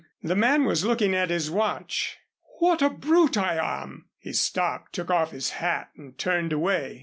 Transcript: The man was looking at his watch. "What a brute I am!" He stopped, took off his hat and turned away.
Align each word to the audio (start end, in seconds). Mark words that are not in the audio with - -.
The 0.23 0.35
man 0.35 0.65
was 0.65 0.83
looking 0.83 1.13
at 1.13 1.29
his 1.29 1.51
watch. 1.51 2.17
"What 2.57 2.81
a 2.81 2.89
brute 2.89 3.37
I 3.37 3.83
am!" 3.83 4.07
He 4.17 4.33
stopped, 4.33 4.93
took 4.93 5.11
off 5.11 5.29
his 5.29 5.51
hat 5.51 5.91
and 5.95 6.17
turned 6.17 6.51
away. 6.51 6.97